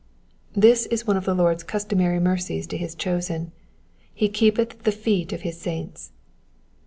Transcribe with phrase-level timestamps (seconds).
[0.57, 3.49] ^^ This is one of the Lord's customary mercies to his chosen, —^^
[4.11, 6.11] He keepeth the feet of his saints.'